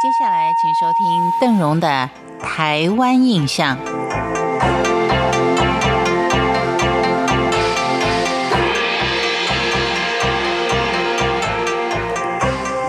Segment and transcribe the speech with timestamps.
[0.00, 2.08] 接下来，请收听邓荣的
[2.40, 3.76] 《台湾印象》。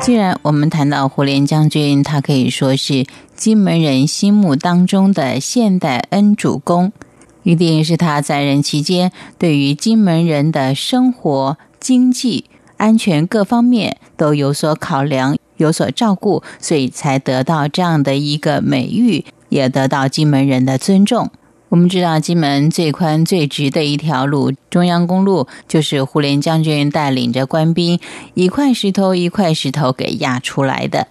[0.03, 6.91] 既然我们谈到胡琏将军，他可以说是金门人心目当中的现代恩主公，
[7.41, 12.45] 一定是他在任期间对于金门人的生活、经济、
[12.77, 21.29] 安全各方面都有所考量、有所照顾，所以才得到这样的一个美誉，也得到金门人的尊重。
[21.69, 27.99] 我们知道，金门最宽最直的一条路——中央公路，就是胡琏将军带领着官兵
[28.33, 31.07] 一块石头一块石头给压出来的。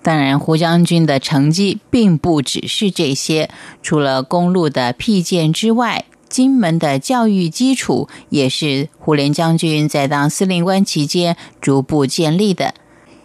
[0.00, 3.50] 当然，胡将军的成绩并不只是这些，
[3.82, 12.74] 除了公路的辟建之外，金门的教育基础也是胡琏将军在当司令官期间逐步建立的。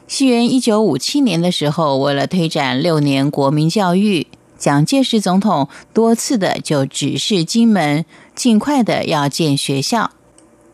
[0.07, 4.27] 西元一九五七年的时候，为了推展六年国民教育。
[4.55, 10.11] 蒋介石总统多次的就指示金门尽快的要建学校，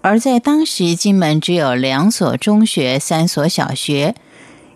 [0.01, 4.13] 而在当时金门只有两所中学、三所小学，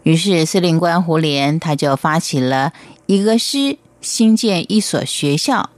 [0.01, 2.73] 于是司令官胡琏他就发起了
[3.05, 5.69] 一个师新建一所学校，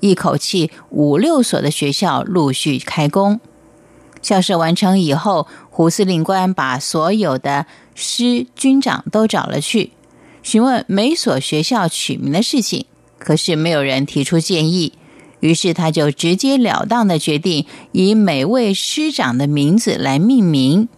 [0.00, 3.38] 一口气五六所的学校陆续开工。
[4.22, 9.92] 校舍完成以后，胡司令官把所有的师军长都找了去。
[10.42, 12.86] 询问每所学校取名的事情，
[13.18, 14.94] 可是没有人提出建议，
[15.40, 20.88] 于是他就直截了当的决定以每位师长的名字来命名，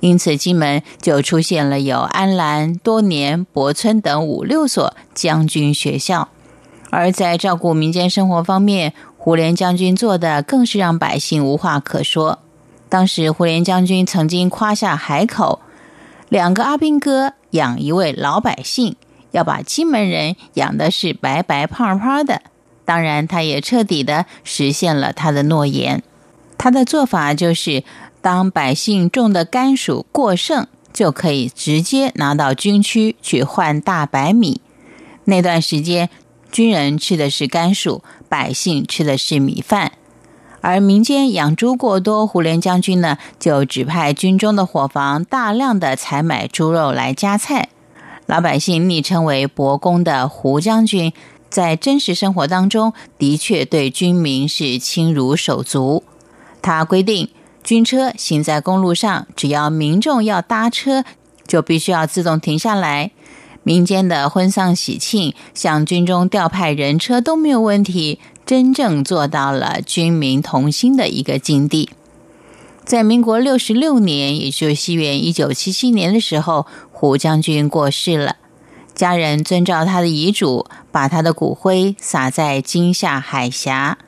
[0.00, 6.28] 因此金门就出现了有安澜、多年、博村等五六所将军学校。
[6.90, 12.40] 而在照顾民间生活方面，胡琏将军做的更是让百姓无话可说。
[12.90, 15.60] 当时胡琏将军曾经夸下海口，
[16.28, 17.32] 两个阿兵哥。
[17.50, 18.94] 养一位老百姓，
[19.32, 22.42] 要把金门人养的是白白胖胖的。
[22.84, 26.04] 当然，他也彻底的实现了他的诺言。
[26.56, 27.82] 他的做法就是，
[28.20, 34.60] 当百姓种的甘薯过剩，就可以直接拿到军区去换大白米。
[35.24, 36.08] 那段时间，
[36.52, 39.90] 军人吃的是甘薯，百姓吃的是米饭。
[40.60, 47.68] 而民间养猪过多，胡连将军呢就指派军中的伙房大量的采买猪肉来加菜。
[48.26, 51.12] 老百姓昵称为“伯公”的胡将军，
[51.48, 56.04] 在真实生活当中的确对军民是亲如手足。
[56.62, 57.30] 他规定，
[57.64, 61.04] 军车行在公路上，只要民众要搭车，
[61.46, 63.10] 就必须要自动停下来。
[63.62, 68.20] 民间的婚丧喜庆，向军中调派人车都没有问题。
[68.50, 71.88] 真正做到了军民同心的一个境地。
[72.84, 78.34] 在民国六十六年，也就是西元一九七七年的时候，胡将军过世了。
[78.92, 83.98] 家人遵照他的遗嘱，把他的骨灰撒在金厦海峡。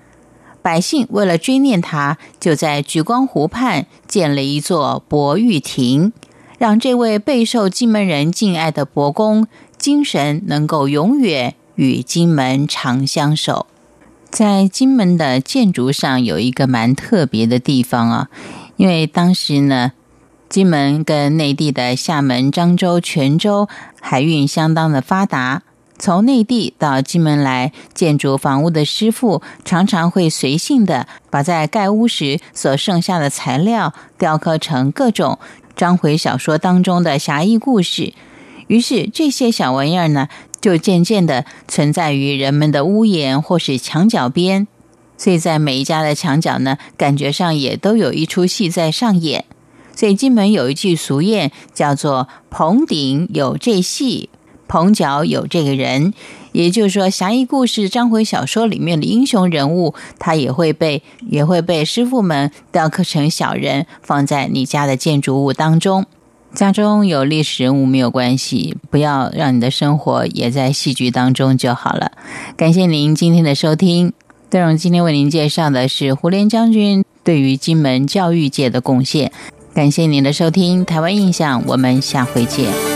[0.60, 6.12] 百姓为了追念他，就在莒光湖畔建了一座博玉亭，
[6.58, 9.46] 让这位备受金门人敬爱的伯公
[9.78, 13.68] 精神能够永远与金门长相守。
[14.32, 18.28] 在金门的建筑上有一个蛮特别的地方啊，
[18.78, 19.92] 因为当时呢，
[20.48, 23.68] 金门跟内地的厦门、漳州、泉州
[24.00, 25.62] 海运相当的发达，
[25.98, 35.38] 从内地到金门来建筑房屋的师傅，常常会随性的把在盖屋时所剩下的材料雕刻成各种
[35.76, 38.14] 章回小说当中的侠义故事，
[38.68, 40.28] 于是这些小玩意儿呢。
[40.62, 44.66] 就渐渐的存在于人们的屋檐或是墙角边，
[45.18, 49.44] 所以在每一家的墙角呢，感觉上也都有一出戏在上演。
[49.94, 54.30] 所以金门有一句俗谚，叫做“棚顶有这戏，
[54.66, 56.14] 棚角有这个人”，
[56.52, 66.06] 也就是说，侠义故事、章回小说里面的英雄人物，他也会被也会被师傅们雕刻成小人，放在你家的建筑物当中。
[66.54, 72.12] 家中有历史人物没有关系，不要让你的生活也在戏剧当中就好了。
[72.56, 74.12] 感谢您今天的收听，
[74.50, 79.32] 邓荣今天为您介绍的是胡琏将军对于金门教育界的贡献。
[79.74, 82.91] 感谢您的收听，台湾印象，我们下回见。